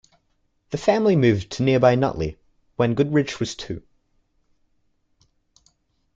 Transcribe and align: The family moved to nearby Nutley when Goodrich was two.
The 0.71 0.79
family 0.79 1.15
moved 1.15 1.51
to 1.51 1.63
nearby 1.63 1.93
Nutley 1.93 2.39
when 2.75 2.95
Goodrich 2.95 3.39
was 3.39 3.53
two. 3.53 3.83